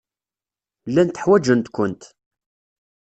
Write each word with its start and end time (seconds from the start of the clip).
Llant 0.89 1.21
ḥwajent-kent. 1.23 2.03